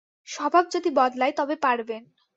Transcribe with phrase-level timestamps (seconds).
[0.27, 2.03] স্বভাব যদি বদলায় তবে পারবেন।